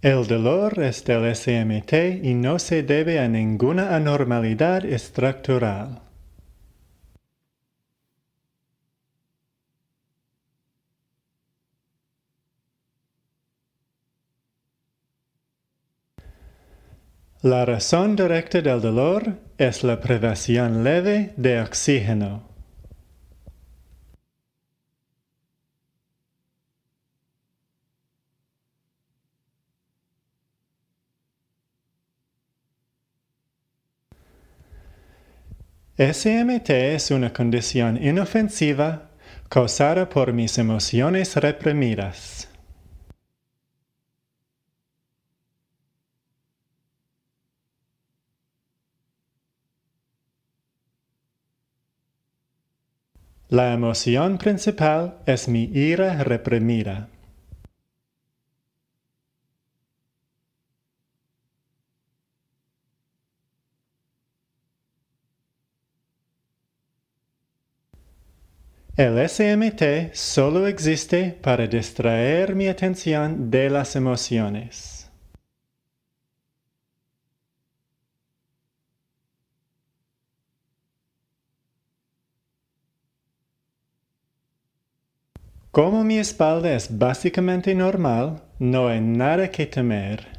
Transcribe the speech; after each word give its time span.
El 0.00 0.28
dolor 0.28 0.78
es 0.78 1.04
del 1.04 1.34
SMT 1.34 2.22
y 2.22 2.34
no 2.34 2.60
se 2.60 2.84
debe 2.84 3.18
a 3.18 3.26
ninguna 3.26 3.96
anormalidad 3.96 4.84
estructural. 4.84 6.02
La 17.42 17.64
razón 17.64 18.14
directa 18.14 18.60
del 18.60 18.80
dolor 18.80 19.40
es 19.58 19.82
la 19.82 20.00
privación 20.00 20.84
leve 20.84 21.32
de 21.36 21.60
oxígeno. 21.60 22.47
SMT 36.00 36.70
es 36.70 37.10
una 37.10 37.32
condición 37.32 38.00
inofensiva 38.00 39.10
causada 39.48 40.08
por 40.08 40.32
mis 40.32 40.56
emociones 40.56 41.34
reprimidas. 41.34 42.48
La 53.48 53.72
emoción 53.72 54.38
principal 54.38 55.18
es 55.26 55.48
mi 55.48 55.64
ira 55.64 56.22
reprimida. 56.22 57.08
El 68.98 69.16
SMT 69.28 70.12
solo 70.12 70.66
existe 70.66 71.30
para 71.30 71.68
distraer 71.68 72.56
mi 72.56 72.66
atención 72.66 73.48
de 73.48 73.70
las 73.70 73.94
emociones. 73.94 75.08
Como 85.70 86.02
mi 86.02 86.18
espalda 86.18 86.74
es 86.74 86.98
básicamente 86.98 87.76
normal, 87.76 88.42
no 88.58 88.88
hay 88.88 89.00
nada 89.00 89.48
que 89.48 89.66
temer. 89.66 90.37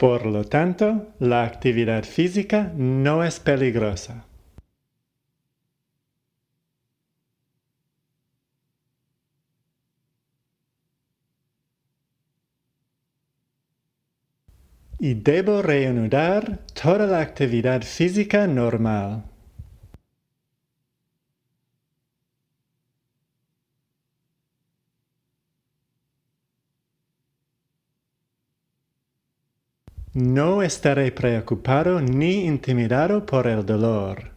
Por 0.00 0.24
lo 0.24 0.44
tanto, 0.44 1.08
la 1.18 1.44
actividad 1.44 2.04
física 2.04 2.72
no 2.74 3.22
es 3.22 3.38
peligrosa. 3.38 4.24
y 15.02 15.14
debo 15.14 15.62
reanudar 15.62 16.60
toda 16.74 17.06
la 17.06 17.20
actividad 17.20 17.82
física 17.82 18.46
normal. 18.46 19.29
No 30.12 30.62
estaré 30.64 31.12
preocupado 31.12 32.00
ni 32.00 32.44
intimidado 32.44 33.24
por 33.24 33.46
el 33.46 33.64
dolor. 33.64 34.32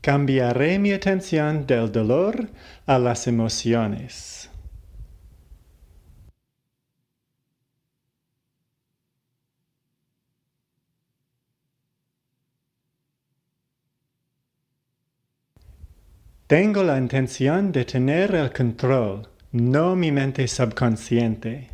Cambiaré 0.00 0.80
mi 0.80 0.90
atención 0.90 1.64
del 1.64 1.92
dolor 1.92 2.50
a 2.86 2.98
las 2.98 3.28
emociones. 3.28 4.51
Tengo 16.52 16.82
la 16.82 16.98
intención 16.98 17.72
de 17.72 17.86
tener 17.86 18.34
el 18.34 18.52
control, 18.52 19.26
no 19.52 19.96
mi 19.96 20.12
mente 20.12 20.46
subconsciente. 20.46 21.70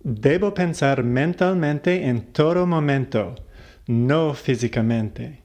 Debo 0.00 0.52
pensar 0.52 1.04
mentalmente 1.04 2.04
en 2.08 2.32
todo 2.32 2.66
momento, 2.66 3.36
no 3.86 4.34
físicamente. 4.34 5.43